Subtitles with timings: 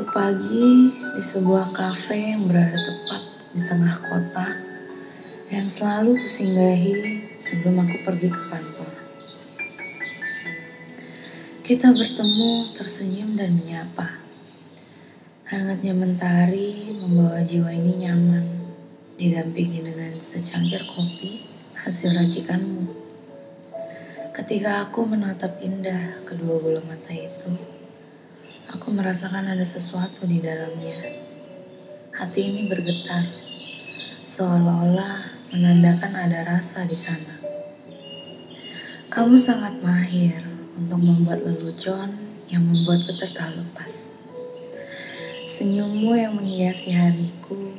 [0.00, 3.22] pagi di sebuah kafe yang berada tepat
[3.52, 4.48] di tengah kota
[5.52, 6.96] yang selalu kusinggahi
[7.36, 8.90] sebelum aku pergi ke kantor.
[11.60, 14.16] Kita bertemu, tersenyum dan menyapa.
[15.52, 18.48] Hangatnya mentari membawa jiwa ini nyaman,
[19.20, 21.44] didampingi dengan secangkir kopi
[21.84, 22.88] hasil racikanmu.
[24.32, 27.81] Ketika aku menatap indah kedua bola mata itu,
[28.72, 30.96] Aku merasakan ada sesuatu di dalamnya.
[32.16, 33.28] Hati ini bergetar,
[34.24, 37.36] seolah-olah menandakan ada rasa di sana.
[39.12, 40.40] Kamu sangat mahir
[40.72, 42.16] untuk membuat lelucon
[42.48, 44.16] yang membuatku tertawa lepas.
[45.52, 47.76] Senyummu yang menghiasi hariku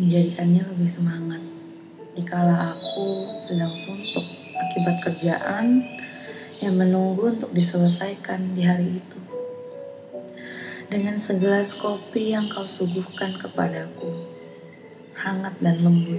[0.00, 1.44] menjadikannya lebih semangat.
[2.16, 4.24] Dikala aku sedang suntuk
[4.56, 5.84] akibat kerjaan
[6.64, 9.20] yang menunggu untuk diselesaikan di hari itu
[10.90, 14.26] dengan segelas kopi yang kau suguhkan kepadaku,
[15.14, 16.18] hangat dan lembut,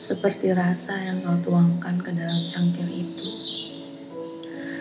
[0.00, 3.28] seperti rasa yang kau tuangkan ke dalam cangkir itu.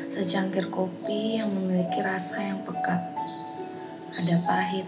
[0.08, 3.04] Secangkir kopi yang memiliki rasa yang pekat,
[4.16, 4.88] ada pahit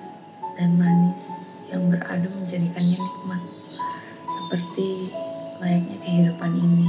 [0.56, 3.44] dan manis yang beradu menjadikannya nikmat,
[4.24, 5.12] seperti
[5.60, 6.88] layaknya kehidupan ini.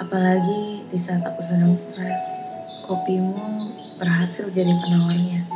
[0.00, 2.56] Apalagi di saat aku sedang stres,
[2.88, 5.46] kopimu berhasil jadi penawarnya.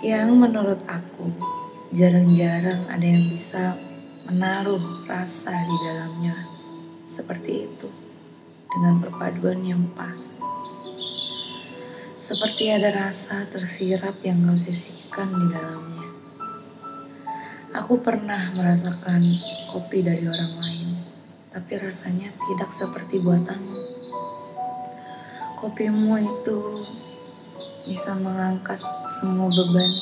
[0.00, 1.32] Yang menurut aku
[1.90, 3.74] jarang-jarang ada yang bisa
[4.28, 6.36] menaruh rasa di dalamnya
[7.08, 7.88] seperti itu
[8.68, 10.44] dengan perpaduan yang pas.
[12.20, 16.08] Seperti ada rasa tersirat yang kau sisipkan di dalamnya.
[17.72, 19.24] Aku pernah merasakan
[19.72, 20.88] kopi dari orang lain,
[21.48, 23.80] tapi rasanya tidak seperti buatanmu.
[25.56, 26.58] Kopimu itu
[27.88, 28.76] bisa mengangkat
[29.16, 29.92] semua beban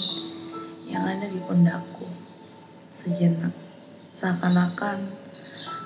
[0.90, 2.10] yang ada di pundakku
[2.90, 3.54] sejenak.
[4.10, 5.06] Seakan-akan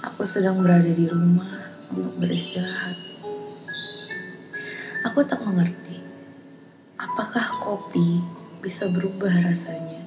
[0.00, 1.60] aku sedang berada di rumah
[1.93, 2.97] untuk beristirahat.
[5.12, 6.00] Aku tak mengerti
[6.97, 8.25] apakah kopi
[8.65, 10.00] bisa berubah rasanya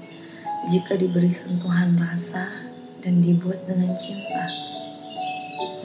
[0.73, 2.49] jika diberi sentuhan rasa
[3.05, 4.45] dan dibuat dengan cinta.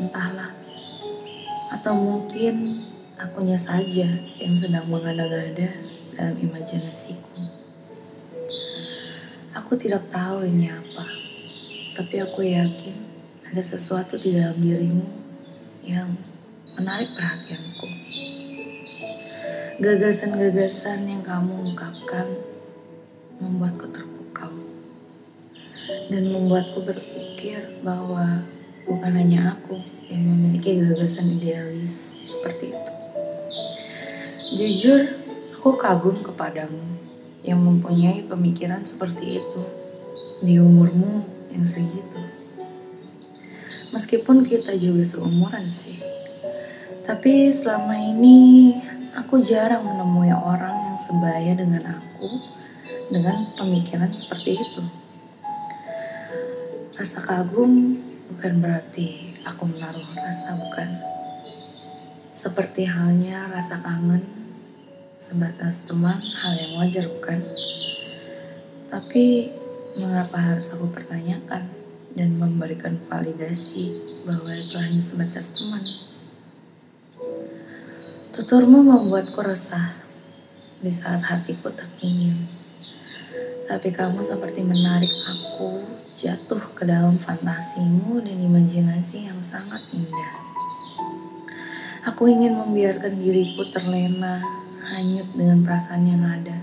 [0.01, 0.57] Entahlah,
[1.69, 2.87] atau mungkin
[3.19, 4.09] akunya saja
[4.39, 7.47] yang sedang mengada-gada dalam imajinasiku.
[9.55, 11.06] Aku tidak tahu ini apa,
[11.95, 12.99] tapi aku yakin
[13.47, 15.06] ada sesuatu di dalam dirimu
[15.87, 16.19] yang
[16.75, 17.87] menarik perhatianku.
[19.79, 22.27] Gagasan-gagasan yang kamu ungkapkan
[23.39, 24.50] membuatku terpukau
[26.11, 28.43] dan membuatku berpikir bahwa
[28.83, 29.79] bukan hanya aku
[30.11, 32.93] yang memiliki gagasan idealis seperti itu.
[34.59, 35.28] Jujur,
[35.59, 36.87] Aku kagum kepadamu
[37.43, 39.63] yang mempunyai pemikiran seperti itu
[40.39, 42.23] di umurmu yang segitu.
[43.91, 45.99] Meskipun kita juga seumuran sih.
[47.03, 48.71] Tapi selama ini
[49.19, 52.39] aku jarang menemui orang yang sebaya dengan aku
[53.11, 54.87] dengan pemikiran seperti itu.
[56.95, 57.99] Rasa kagum
[58.31, 61.03] bukan berarti aku menaruh rasa bukan.
[62.39, 64.38] Seperti halnya rasa kangen
[65.28, 67.37] sebatas teman hal yang wajar bukan?
[68.89, 69.53] Tapi
[70.00, 71.69] mengapa harus aku pertanyakan
[72.16, 73.93] dan memberikan validasi
[74.25, 75.84] bahwa itu hanya sebatas teman?
[78.33, 80.00] Tuturmu membuatku resah
[80.81, 82.49] di saat hatiku tak ingin.
[83.69, 85.84] Tapi kamu seperti menarik aku
[86.17, 90.33] jatuh ke dalam fantasimu dan imajinasi yang sangat indah.
[92.09, 94.41] Aku ingin membiarkan diriku terlena
[94.88, 96.56] hanyut dengan perasaan yang ada.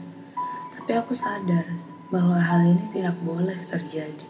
[0.73, 1.65] Tapi aku sadar
[2.09, 4.25] bahwa hal ini tidak boleh terjadi.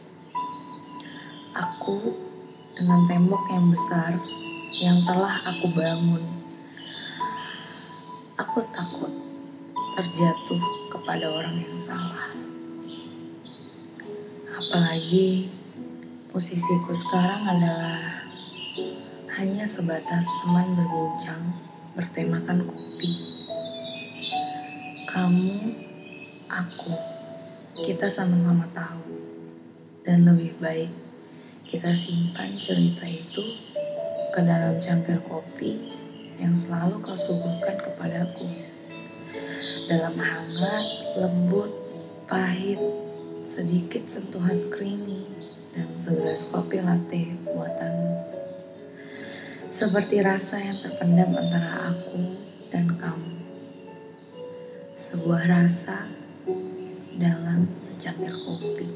[1.55, 2.11] Aku
[2.75, 4.11] dengan tembok yang besar
[4.83, 6.23] yang telah aku bangun.
[8.35, 9.11] Aku takut
[9.95, 10.59] terjatuh
[10.91, 12.27] kepada orang yang salah.
[14.51, 15.47] Apalagi
[16.35, 18.27] posisiku sekarang adalah
[19.39, 21.43] hanya sebatas teman berbincang
[21.95, 23.35] bertemakan kopi
[25.15, 25.71] kamu,
[26.51, 26.91] aku,
[27.87, 29.15] kita sama-sama tahu.
[30.03, 30.91] Dan lebih baik
[31.63, 33.55] kita simpan cerita itu
[34.35, 35.95] ke dalam cangkir kopi
[36.35, 38.43] yang selalu kau suguhkan kepadaku.
[39.87, 41.71] Dalam hangat, lembut,
[42.27, 42.83] pahit,
[43.47, 45.31] sedikit sentuhan creamy,
[45.71, 48.19] dan segelas kopi latte buatanmu.
[49.71, 52.19] Seperti rasa yang terpendam antara aku
[52.67, 53.44] dan kamu
[55.05, 56.09] sebuah rasa
[57.21, 58.89] dalam secangkir kopi.